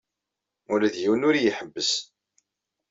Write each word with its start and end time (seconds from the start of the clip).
Ula 0.71 0.87
d 0.93 0.95
yiwen 1.01 1.25
ur 1.27 1.35
iyi-iḥebbes. 1.35 1.91